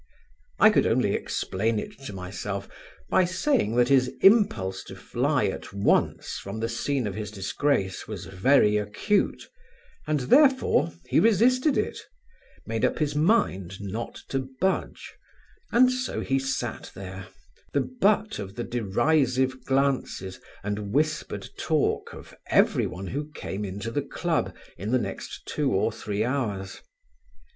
[0.59, 2.67] I could only explain it to myself
[3.07, 8.07] by saying that his impulse to fly at once from the scene of his disgrace
[8.07, 9.43] was very acute,
[10.07, 11.99] and therefore he resisted it,
[12.65, 15.13] made up his mind not to budge,
[15.71, 17.27] and so he sat there
[17.73, 24.01] the butt of the derisive glances and whispered talk of everyone who came into the
[24.01, 26.81] club in the next two or three hours.